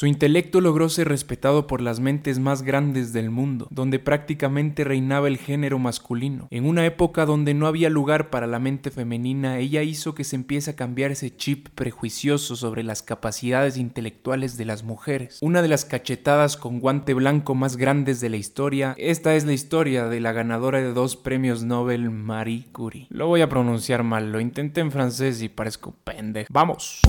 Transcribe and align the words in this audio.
Su 0.00 0.06
intelecto 0.06 0.62
logró 0.62 0.88
ser 0.88 1.08
respetado 1.08 1.66
por 1.66 1.82
las 1.82 2.00
mentes 2.00 2.38
más 2.38 2.62
grandes 2.62 3.12
del 3.12 3.30
mundo, 3.30 3.68
donde 3.70 3.98
prácticamente 3.98 4.82
reinaba 4.82 5.28
el 5.28 5.36
género 5.36 5.78
masculino. 5.78 6.48
En 6.50 6.64
una 6.64 6.86
época 6.86 7.26
donde 7.26 7.52
no 7.52 7.66
había 7.66 7.90
lugar 7.90 8.30
para 8.30 8.46
la 8.46 8.58
mente 8.58 8.90
femenina, 8.90 9.58
ella 9.58 9.82
hizo 9.82 10.14
que 10.14 10.24
se 10.24 10.36
empiece 10.36 10.70
a 10.70 10.74
cambiar 10.74 11.10
ese 11.10 11.36
chip 11.36 11.68
prejuicioso 11.74 12.56
sobre 12.56 12.82
las 12.82 13.02
capacidades 13.02 13.76
intelectuales 13.76 14.56
de 14.56 14.64
las 14.64 14.84
mujeres. 14.84 15.36
Una 15.42 15.60
de 15.60 15.68
las 15.68 15.84
cachetadas 15.84 16.56
con 16.56 16.80
guante 16.80 17.12
blanco 17.12 17.54
más 17.54 17.76
grandes 17.76 18.22
de 18.22 18.30
la 18.30 18.38
historia, 18.38 18.94
esta 18.96 19.34
es 19.34 19.44
la 19.44 19.52
historia 19.52 20.06
de 20.06 20.20
la 20.20 20.32
ganadora 20.32 20.78
de 20.78 20.94
dos 20.94 21.16
premios 21.16 21.62
Nobel 21.62 22.08
Marie 22.08 22.68
Curie. 22.72 23.06
Lo 23.10 23.26
voy 23.26 23.42
a 23.42 23.50
pronunciar 23.50 24.02
mal, 24.02 24.32
lo 24.32 24.40
intenté 24.40 24.80
en 24.80 24.92
francés 24.92 25.42
y 25.42 25.50
parezco 25.50 25.94
pendejo. 26.04 26.46
¡Vamos! 26.50 27.02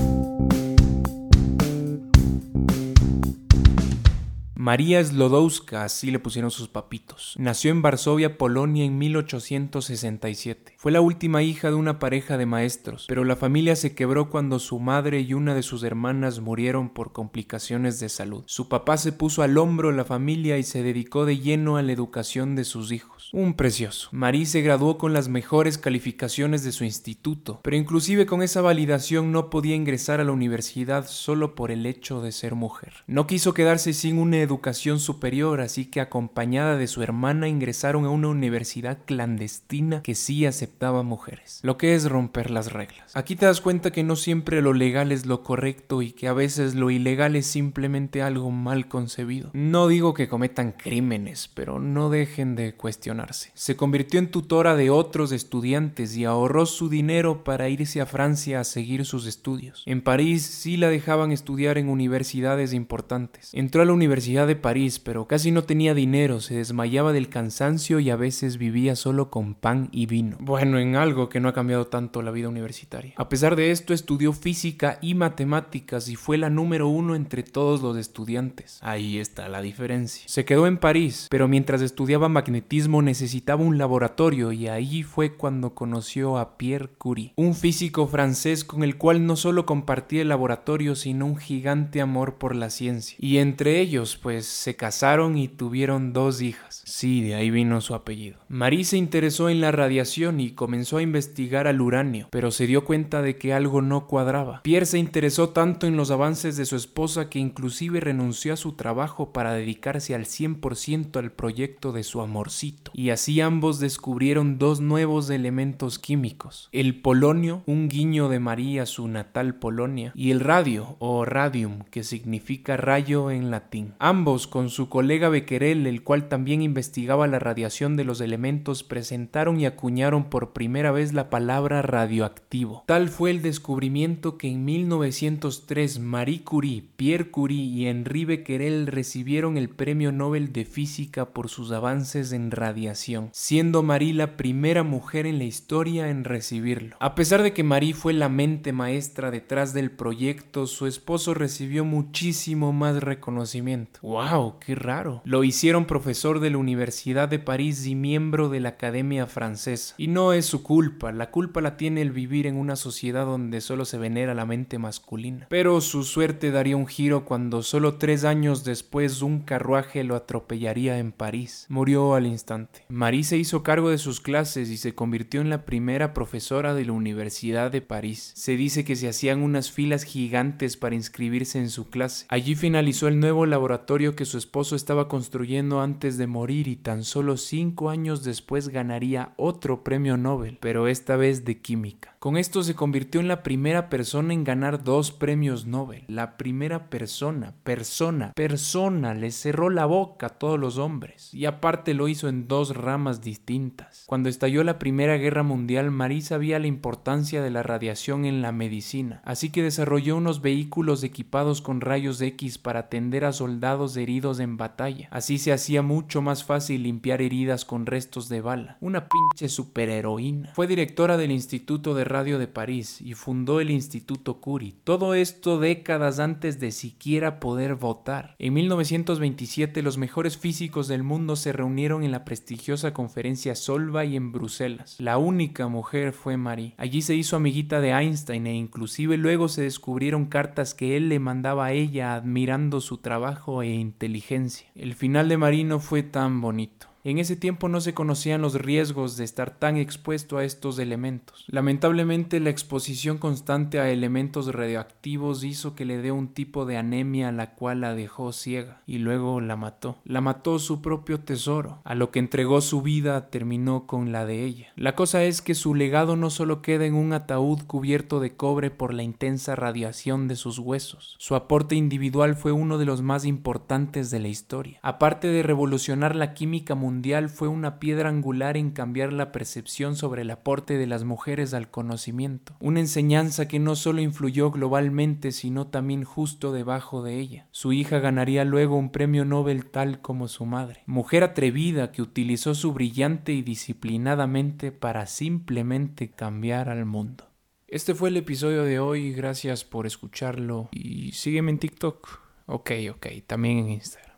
María 4.62 5.02
Slodowska, 5.02 5.82
así 5.82 6.12
le 6.12 6.20
pusieron 6.20 6.52
sus 6.52 6.68
papitos. 6.68 7.34
Nació 7.36 7.72
en 7.72 7.82
Varsovia, 7.82 8.38
Polonia 8.38 8.84
en 8.84 8.96
1867. 8.96 10.74
Fue 10.78 10.92
la 10.92 11.00
última 11.00 11.42
hija 11.42 11.70
de 11.70 11.74
una 11.74 11.98
pareja 11.98 12.38
de 12.38 12.46
maestros, 12.46 13.06
pero 13.08 13.24
la 13.24 13.34
familia 13.34 13.74
se 13.74 13.96
quebró 13.96 14.30
cuando 14.30 14.60
su 14.60 14.78
madre 14.78 15.18
y 15.18 15.34
una 15.34 15.56
de 15.56 15.64
sus 15.64 15.82
hermanas 15.82 16.38
murieron 16.38 16.90
por 16.90 17.10
complicaciones 17.10 17.98
de 17.98 18.08
salud. 18.08 18.44
Su 18.46 18.68
papá 18.68 18.98
se 18.98 19.10
puso 19.10 19.42
al 19.42 19.58
hombro 19.58 19.90
la 19.90 20.04
familia 20.04 20.56
y 20.58 20.62
se 20.62 20.84
dedicó 20.84 21.24
de 21.24 21.40
lleno 21.40 21.76
a 21.76 21.82
la 21.82 21.90
educación 21.90 22.54
de 22.54 22.62
sus 22.62 22.92
hijos. 22.92 23.30
Un 23.32 23.54
precioso. 23.54 24.10
Marie 24.12 24.46
se 24.46 24.62
graduó 24.62 24.96
con 24.96 25.12
las 25.12 25.28
mejores 25.28 25.76
calificaciones 25.76 26.62
de 26.62 26.70
su 26.70 26.84
instituto, 26.84 27.58
pero 27.64 27.74
inclusive 27.74 28.26
con 28.26 28.44
esa 28.44 28.60
validación 28.60 29.32
no 29.32 29.50
podía 29.50 29.74
ingresar 29.74 30.20
a 30.20 30.24
la 30.24 30.30
universidad 30.30 31.08
solo 31.08 31.56
por 31.56 31.72
el 31.72 31.84
hecho 31.84 32.22
de 32.22 32.30
ser 32.30 32.54
mujer. 32.54 32.92
No 33.08 33.26
quiso 33.26 33.54
quedarse 33.54 33.92
sin 33.92 34.18
una 34.18 34.36
educación 34.36 34.51
superior, 34.98 35.60
así 35.60 35.86
que 35.86 36.00
acompañada 36.00 36.76
de 36.76 36.86
su 36.86 37.02
hermana 37.02 37.48
ingresaron 37.48 38.04
a 38.04 38.10
una 38.10 38.28
universidad 38.28 38.98
clandestina 39.04 40.02
que 40.02 40.14
sí 40.14 40.46
aceptaba 40.46 41.02
mujeres, 41.02 41.60
lo 41.62 41.78
que 41.78 41.94
es 41.94 42.08
romper 42.08 42.50
las 42.50 42.72
reglas. 42.72 43.16
Aquí 43.16 43.36
te 43.36 43.46
das 43.46 43.60
cuenta 43.60 43.90
que 43.90 44.02
no 44.02 44.16
siempre 44.16 44.62
lo 44.62 44.72
legal 44.72 45.12
es 45.12 45.26
lo 45.26 45.42
correcto 45.42 46.02
y 46.02 46.12
que 46.12 46.28
a 46.28 46.32
veces 46.32 46.74
lo 46.74 46.90
ilegal 46.90 47.36
es 47.36 47.46
simplemente 47.46 48.22
algo 48.22 48.50
mal 48.50 48.88
concebido. 48.88 49.50
No 49.52 49.88
digo 49.88 50.14
que 50.14 50.28
cometan 50.28 50.72
crímenes, 50.72 51.48
pero 51.54 51.78
no 51.78 52.10
dejen 52.10 52.56
de 52.56 52.74
cuestionarse. 52.74 53.50
Se 53.54 53.76
convirtió 53.76 54.18
en 54.18 54.30
tutora 54.30 54.76
de 54.76 54.90
otros 54.90 55.32
estudiantes 55.32 56.16
y 56.16 56.24
ahorró 56.24 56.66
su 56.66 56.88
dinero 56.88 57.44
para 57.44 57.68
irse 57.68 58.00
a 58.00 58.06
Francia 58.06 58.60
a 58.60 58.64
seguir 58.64 59.04
sus 59.04 59.26
estudios. 59.26 59.82
En 59.86 60.02
París 60.02 60.42
sí 60.42 60.76
la 60.76 60.88
dejaban 60.88 61.32
estudiar 61.32 61.78
en 61.78 61.88
universidades 61.88 62.72
importantes. 62.72 63.50
Entró 63.52 63.82
a 63.82 63.84
la 63.84 63.92
Universidad 63.92 64.41
de 64.46 64.56
París, 64.56 64.98
pero 64.98 65.26
casi 65.26 65.50
no 65.50 65.64
tenía 65.64 65.94
dinero, 65.94 66.40
se 66.40 66.56
desmayaba 66.56 67.12
del 67.12 67.28
cansancio 67.28 68.00
y 68.00 68.10
a 68.10 68.16
veces 68.16 68.58
vivía 68.58 68.96
solo 68.96 69.30
con 69.30 69.54
pan 69.54 69.88
y 69.92 70.06
vino. 70.06 70.36
Bueno, 70.40 70.78
en 70.78 70.96
algo 70.96 71.28
que 71.28 71.40
no 71.40 71.48
ha 71.48 71.52
cambiado 71.52 71.86
tanto 71.86 72.22
la 72.22 72.30
vida 72.30 72.48
universitaria. 72.48 73.14
A 73.16 73.28
pesar 73.28 73.56
de 73.56 73.70
esto, 73.70 73.94
estudió 73.94 74.32
física 74.32 74.98
y 75.00 75.14
matemáticas 75.14 76.08
y 76.08 76.16
fue 76.16 76.38
la 76.38 76.50
número 76.50 76.88
uno 76.88 77.14
entre 77.14 77.42
todos 77.42 77.82
los 77.82 77.96
estudiantes. 77.96 78.78
Ahí 78.82 79.18
está 79.18 79.48
la 79.48 79.62
diferencia. 79.62 80.24
Se 80.26 80.44
quedó 80.44 80.66
en 80.66 80.78
París, 80.78 81.26
pero 81.30 81.48
mientras 81.48 81.82
estudiaba 81.82 82.28
magnetismo 82.28 83.02
necesitaba 83.02 83.62
un 83.62 83.78
laboratorio 83.78 84.52
y 84.52 84.68
ahí 84.68 85.02
fue 85.02 85.34
cuando 85.34 85.74
conoció 85.74 86.38
a 86.38 86.56
Pierre 86.56 86.90
Curie, 86.98 87.32
un 87.36 87.54
físico 87.54 88.06
francés 88.06 88.64
con 88.64 88.82
el 88.82 88.96
cual 88.96 89.26
no 89.26 89.36
solo 89.36 89.66
compartía 89.66 90.22
el 90.22 90.28
laboratorio, 90.28 90.94
sino 90.94 91.26
un 91.26 91.36
gigante 91.36 92.00
amor 92.00 92.34
por 92.34 92.56
la 92.56 92.70
ciencia. 92.70 93.16
Y 93.20 93.38
entre 93.38 93.80
ellos, 93.80 94.16
pues 94.16 94.31
se 94.40 94.76
casaron 94.76 95.36
y 95.36 95.48
tuvieron 95.48 96.12
dos 96.12 96.40
hijas. 96.40 96.82
Sí, 96.86 97.22
de 97.22 97.34
ahí 97.34 97.50
vino 97.50 97.80
su 97.80 97.94
apellido. 97.94 98.38
Marie 98.48 98.84
se 98.84 98.96
interesó 98.96 99.48
en 99.48 99.60
la 99.60 99.72
radiación 99.72 100.40
y 100.40 100.52
comenzó 100.52 100.98
a 100.98 101.02
investigar 101.02 101.66
al 101.66 101.80
uranio, 101.80 102.28
pero 102.30 102.50
se 102.50 102.66
dio 102.66 102.84
cuenta 102.84 103.22
de 103.22 103.36
que 103.36 103.52
algo 103.52 103.82
no 103.82 104.06
cuadraba. 104.06 104.62
Pierre 104.62 104.86
se 104.86 104.98
interesó 104.98 105.50
tanto 105.50 105.86
en 105.86 105.96
los 105.96 106.10
avances 106.10 106.56
de 106.56 106.64
su 106.64 106.76
esposa 106.76 107.28
que 107.28 107.38
inclusive 107.38 108.00
renunció 108.00 108.54
a 108.54 108.56
su 108.56 108.72
trabajo 108.72 109.32
para 109.32 109.54
dedicarse 109.54 110.14
al 110.14 110.24
100% 110.24 111.16
al 111.18 111.32
proyecto 111.32 111.92
de 111.92 112.02
su 112.02 112.20
amorcito. 112.20 112.90
Y 112.94 113.10
así 113.10 113.40
ambos 113.40 113.80
descubrieron 113.80 114.58
dos 114.58 114.80
nuevos 114.80 115.30
elementos 115.30 115.98
químicos. 115.98 116.68
El 116.72 117.00
polonio, 117.00 117.62
un 117.66 117.88
guiño 117.88 118.28
de 118.28 118.40
María 118.40 118.82
a 118.82 118.86
su 118.86 119.08
natal 119.08 119.54
Polonia, 119.56 120.12
y 120.14 120.30
el 120.30 120.40
radio 120.40 120.96
o 120.98 121.24
radium, 121.24 121.84
que 121.90 122.04
significa 122.04 122.76
rayo 122.76 123.30
en 123.30 123.50
latín. 123.50 123.94
Ambos, 123.98 124.21
con 124.22 124.70
su 124.70 124.88
colega 124.88 125.28
Becquerel, 125.30 125.84
el 125.84 126.04
cual 126.04 126.28
también 126.28 126.62
investigaba 126.62 127.26
la 127.26 127.40
radiación 127.40 127.96
de 127.96 128.04
los 128.04 128.20
elementos, 128.20 128.84
presentaron 128.84 129.58
y 129.58 129.66
acuñaron 129.66 130.30
por 130.30 130.52
primera 130.52 130.92
vez 130.92 131.12
la 131.12 131.28
palabra 131.28 131.82
radioactivo. 131.82 132.84
Tal 132.86 133.08
fue 133.08 133.32
el 133.32 133.42
descubrimiento 133.42 134.38
que 134.38 134.48
en 134.48 134.64
1903 134.64 135.98
Marie 135.98 136.44
Curie, 136.44 136.84
Pierre 136.94 137.32
Curie 137.32 137.64
y 137.64 137.88
Henri 137.88 138.24
Becquerel 138.24 138.86
recibieron 138.86 139.56
el 139.56 139.68
Premio 139.68 140.12
Nobel 140.12 140.52
de 140.52 140.66
Física 140.66 141.30
por 141.30 141.48
sus 141.48 141.72
avances 141.72 142.30
en 142.32 142.52
radiación, 142.52 143.30
siendo 143.32 143.82
Marie 143.82 144.14
la 144.14 144.36
primera 144.36 144.84
mujer 144.84 145.26
en 145.26 145.38
la 145.38 145.44
historia 145.44 146.10
en 146.10 146.22
recibirlo. 146.22 146.94
A 147.00 147.16
pesar 147.16 147.42
de 147.42 147.52
que 147.52 147.64
Marie 147.64 147.94
fue 147.94 148.12
la 148.12 148.28
mente 148.28 148.72
maestra 148.72 149.32
detrás 149.32 149.74
del 149.74 149.90
proyecto, 149.90 150.68
su 150.68 150.86
esposo 150.86 151.34
recibió 151.34 151.84
muchísimo 151.84 152.72
más 152.72 153.02
reconocimiento. 153.02 153.98
¡Wow! 154.12 154.58
¡Qué 154.58 154.74
raro! 154.74 155.22
Lo 155.24 155.42
hicieron 155.42 155.86
profesor 155.86 156.40
de 156.40 156.50
la 156.50 156.58
Universidad 156.58 157.30
de 157.30 157.38
París 157.38 157.86
y 157.86 157.94
miembro 157.94 158.50
de 158.50 158.60
la 158.60 158.68
Academia 158.68 159.26
Francesa. 159.26 159.94
Y 159.96 160.08
no 160.08 160.34
es 160.34 160.44
su 160.44 160.62
culpa, 160.62 161.12
la 161.12 161.30
culpa 161.30 161.62
la 161.62 161.78
tiene 161.78 162.02
el 162.02 162.12
vivir 162.12 162.46
en 162.46 162.58
una 162.58 162.76
sociedad 162.76 163.24
donde 163.24 163.62
solo 163.62 163.86
se 163.86 163.96
venera 163.96 164.34
la 164.34 164.44
mente 164.44 164.76
masculina. 164.76 165.46
Pero 165.48 165.80
su 165.80 166.04
suerte 166.04 166.50
daría 166.50 166.76
un 166.76 166.86
giro 166.86 167.24
cuando 167.24 167.62
solo 167.62 167.94
tres 167.94 168.24
años 168.24 168.64
después 168.64 169.22
un 169.22 169.40
carruaje 169.40 170.04
lo 170.04 170.14
atropellaría 170.14 170.98
en 170.98 171.12
París. 171.12 171.64
Murió 171.70 172.14
al 172.14 172.26
instante. 172.26 172.84
Marie 172.90 173.24
se 173.24 173.38
hizo 173.38 173.62
cargo 173.62 173.88
de 173.88 173.96
sus 173.96 174.20
clases 174.20 174.68
y 174.68 174.76
se 174.76 174.94
convirtió 174.94 175.40
en 175.40 175.48
la 175.48 175.64
primera 175.64 176.12
profesora 176.12 176.74
de 176.74 176.84
la 176.84 176.92
Universidad 176.92 177.70
de 177.70 177.80
París. 177.80 178.32
Se 178.34 178.58
dice 178.58 178.84
que 178.84 178.94
se 178.94 179.08
hacían 179.08 179.40
unas 179.40 179.72
filas 179.72 180.04
gigantes 180.04 180.76
para 180.76 180.96
inscribirse 180.96 181.58
en 181.58 181.70
su 181.70 181.88
clase. 181.88 182.26
Allí 182.28 182.54
finalizó 182.56 183.08
el 183.08 183.18
nuevo 183.18 183.46
laboratorio 183.46 184.01
que 184.10 184.24
su 184.24 184.38
esposo 184.38 184.74
estaba 184.74 185.08
construyendo 185.08 185.80
antes 185.80 186.18
de 186.18 186.26
morir 186.26 186.66
y 186.66 186.74
tan 186.74 187.04
solo 187.04 187.36
cinco 187.36 187.90
años 187.90 188.24
después 188.24 188.68
ganaría 188.68 189.32
otro 189.36 189.84
premio 189.84 190.16
Nobel, 190.16 190.58
pero 190.60 190.88
esta 190.88 191.16
vez 191.16 191.44
de 191.44 191.60
química. 191.60 192.16
Con 192.18 192.36
esto 192.36 192.62
se 192.62 192.74
convirtió 192.74 193.20
en 193.20 193.26
la 193.28 193.42
primera 193.42 193.88
persona 193.88 194.32
en 194.32 194.44
ganar 194.44 194.84
dos 194.84 195.10
premios 195.10 195.66
Nobel. 195.66 196.04
La 196.06 196.36
primera 196.36 196.88
persona, 196.88 197.54
persona, 197.64 198.32
persona, 198.34 199.14
le 199.14 199.30
cerró 199.30 199.70
la 199.70 199.86
boca 199.86 200.26
a 200.26 200.38
todos 200.38 200.58
los 200.58 200.78
hombres. 200.78 201.34
Y 201.34 201.46
aparte 201.46 201.94
lo 201.94 202.06
hizo 202.06 202.28
en 202.28 202.46
dos 202.46 202.76
ramas 202.76 203.22
distintas. 203.22 204.04
Cuando 204.06 204.28
estalló 204.28 204.62
la 204.62 204.78
Primera 204.78 205.16
Guerra 205.16 205.42
Mundial, 205.42 205.90
Marie 205.90 206.22
sabía 206.22 206.58
la 206.58 206.68
importancia 206.68 207.42
de 207.42 207.50
la 207.50 207.64
radiación 207.64 208.24
en 208.24 208.40
la 208.40 208.52
medicina, 208.52 209.20
así 209.24 209.50
que 209.50 209.62
desarrolló 209.62 210.16
unos 210.16 210.42
vehículos 210.42 211.02
equipados 211.02 211.60
con 211.60 211.80
rayos 211.80 212.20
X 212.20 212.58
para 212.58 212.80
atender 212.80 213.24
a 213.24 213.32
soldados 213.32 213.81
heridos 213.96 214.40
en 214.40 214.56
batalla. 214.56 215.08
Así 215.10 215.38
se 215.38 215.52
hacía 215.52 215.82
mucho 215.82 216.22
más 216.22 216.44
fácil 216.44 216.84
limpiar 216.84 217.22
heridas 217.22 217.64
con 217.64 217.86
restos 217.86 218.28
de 218.28 218.40
bala. 218.40 218.76
Una 218.80 219.08
pinche 219.08 219.48
superheroína. 219.48 220.52
Fue 220.54 220.66
directora 220.66 221.16
del 221.16 221.30
Instituto 221.32 221.94
de 221.94 222.04
Radio 222.04 222.38
de 222.38 222.46
París 222.46 223.00
y 223.00 223.14
fundó 223.14 223.60
el 223.60 223.70
Instituto 223.70 224.40
Curie. 224.40 224.74
Todo 224.84 225.14
esto 225.14 225.58
décadas 225.58 226.18
antes 226.18 226.60
de 226.60 226.70
siquiera 226.70 227.40
poder 227.40 227.74
votar. 227.74 228.36
En 228.38 228.54
1927 228.54 229.82
los 229.82 229.98
mejores 229.98 230.38
físicos 230.38 230.88
del 230.88 231.02
mundo 231.02 231.36
se 231.36 231.52
reunieron 231.52 232.04
en 232.04 232.12
la 232.12 232.24
prestigiosa 232.24 232.92
conferencia 232.92 233.54
Solvay 233.54 234.16
en 234.16 234.32
Bruselas. 234.32 234.96
La 234.98 235.18
única 235.18 235.68
mujer 235.68 236.12
fue 236.12 236.36
Marie. 236.36 236.74
Allí 236.76 237.02
se 237.02 237.14
hizo 237.14 237.36
amiguita 237.36 237.80
de 237.80 237.90
Einstein 237.90 238.46
e 238.46 238.54
inclusive 238.54 239.16
luego 239.16 239.48
se 239.48 239.62
descubrieron 239.62 240.26
cartas 240.26 240.74
que 240.74 240.96
él 240.96 241.08
le 241.08 241.18
mandaba 241.18 241.66
a 241.66 241.72
ella 241.72 242.14
admirando 242.14 242.80
su 242.80 242.98
trabajo 242.98 243.62
e 243.62 243.68
inteligencia. 243.74 244.68
El 244.74 244.94
final 244.94 245.28
de 245.28 245.36
Marie 245.36 245.64
no 245.64 245.80
fue 245.80 246.02
tan 246.02 246.40
bonito. 246.40 246.91
En 247.04 247.18
ese 247.18 247.34
tiempo 247.34 247.68
no 247.68 247.80
se 247.80 247.94
conocían 247.94 248.42
los 248.42 248.54
riesgos 248.54 249.16
de 249.16 249.24
estar 249.24 249.58
tan 249.58 249.76
expuesto 249.76 250.38
a 250.38 250.44
estos 250.44 250.78
elementos. 250.78 251.44
Lamentablemente 251.48 252.38
la 252.38 252.50
exposición 252.50 253.18
constante 253.18 253.80
a 253.80 253.90
elementos 253.90 254.54
radioactivos 254.54 255.42
hizo 255.42 255.74
que 255.74 255.84
le 255.84 255.98
dé 255.98 256.12
un 256.12 256.28
tipo 256.28 256.64
de 256.64 256.76
anemia 256.76 257.30
a 257.30 257.32
la 257.32 257.54
cual 257.54 257.80
la 257.80 257.96
dejó 257.96 258.32
ciega 258.32 258.82
y 258.86 258.98
luego 258.98 259.40
la 259.40 259.56
mató. 259.56 259.98
La 260.04 260.20
mató 260.20 260.60
su 260.60 260.80
propio 260.80 261.18
tesoro. 261.18 261.80
A 261.82 261.96
lo 261.96 262.12
que 262.12 262.20
entregó 262.20 262.60
su 262.60 262.82
vida 262.82 263.30
terminó 263.30 263.88
con 263.88 264.12
la 264.12 264.24
de 264.24 264.44
ella. 264.44 264.68
La 264.76 264.94
cosa 264.94 265.24
es 265.24 265.42
que 265.42 265.56
su 265.56 265.74
legado 265.74 266.14
no 266.14 266.30
solo 266.30 266.62
queda 266.62 266.86
en 266.86 266.94
un 266.94 267.12
ataúd 267.14 267.62
cubierto 267.66 268.20
de 268.20 268.36
cobre 268.36 268.70
por 268.70 268.94
la 268.94 269.02
intensa 269.02 269.56
radiación 269.56 270.28
de 270.28 270.36
sus 270.36 270.60
huesos. 270.60 271.16
Su 271.18 271.34
aporte 271.34 271.74
individual 271.74 272.36
fue 272.36 272.52
uno 272.52 272.78
de 272.78 272.84
los 272.84 273.02
más 273.02 273.24
importantes 273.24 274.12
de 274.12 274.20
la 274.20 274.28
historia. 274.28 274.78
Aparte 274.82 275.26
de 275.26 275.42
revolucionar 275.42 276.14
la 276.14 276.32
química 276.34 276.76
mundial, 276.92 277.30
fue 277.30 277.48
una 277.48 277.78
piedra 277.78 278.10
angular 278.10 278.58
en 278.58 278.70
cambiar 278.70 279.14
la 279.14 279.32
percepción 279.32 279.96
sobre 279.96 280.22
el 280.22 280.30
aporte 280.30 280.76
de 280.76 280.86
las 280.86 281.04
mujeres 281.04 281.54
al 281.54 281.70
conocimiento, 281.70 282.54
una 282.60 282.80
enseñanza 282.80 283.48
que 283.48 283.58
no 283.58 283.76
solo 283.76 284.02
influyó 284.02 284.50
globalmente, 284.50 285.32
sino 285.32 285.68
también 285.68 286.04
justo 286.04 286.52
debajo 286.52 287.02
de 287.02 287.18
ella. 287.18 287.46
Su 287.50 287.72
hija 287.72 287.98
ganaría 287.98 288.44
luego 288.44 288.76
un 288.76 288.90
premio 288.92 289.24
Nobel 289.24 289.70
tal 289.70 290.02
como 290.02 290.28
su 290.28 290.44
madre, 290.44 290.82
mujer 290.86 291.24
atrevida 291.24 291.92
que 291.92 292.02
utilizó 292.02 292.54
su 292.54 292.74
brillante 292.74 293.32
y 293.32 293.40
disciplinadamente 293.40 294.70
para 294.70 295.06
simplemente 295.06 296.10
cambiar 296.10 296.68
al 296.68 296.84
mundo. 296.84 297.24
Este 297.68 297.94
fue 297.94 298.10
el 298.10 298.18
episodio 298.18 298.64
de 298.64 298.78
hoy, 298.80 299.14
gracias 299.14 299.64
por 299.64 299.86
escucharlo 299.86 300.68
y 300.72 301.12
sígueme 301.12 301.52
en 301.52 301.58
TikTok. 301.58 302.20
Ok, 302.44 302.70
ok, 302.90 303.06
también 303.26 303.58
en 303.58 303.70
Instagram. 303.70 304.11